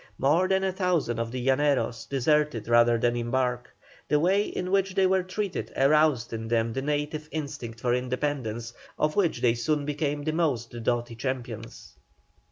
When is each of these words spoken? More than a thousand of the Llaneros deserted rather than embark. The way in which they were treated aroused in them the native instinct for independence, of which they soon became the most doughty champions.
More 0.17 0.47
than 0.47 0.63
a 0.63 0.71
thousand 0.71 1.19
of 1.19 1.31
the 1.31 1.45
Llaneros 1.45 2.07
deserted 2.07 2.67
rather 2.67 2.97
than 2.97 3.15
embark. 3.15 3.69
The 4.07 4.19
way 4.19 4.45
in 4.47 4.71
which 4.71 4.95
they 4.95 5.05
were 5.05 5.21
treated 5.21 5.71
aroused 5.77 6.33
in 6.33 6.47
them 6.47 6.73
the 6.73 6.81
native 6.81 7.29
instinct 7.31 7.79
for 7.79 7.93
independence, 7.93 8.73
of 8.97 9.15
which 9.15 9.41
they 9.41 9.53
soon 9.53 9.85
became 9.85 10.23
the 10.23 10.33
most 10.33 10.71
doughty 10.81 11.13
champions. 11.15 11.93